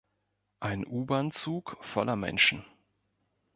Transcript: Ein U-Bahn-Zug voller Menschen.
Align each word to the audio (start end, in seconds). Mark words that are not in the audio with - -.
Ein 0.59 0.83
U-Bahn-Zug 0.83 1.77
voller 1.83 2.15
Menschen. 2.15 2.65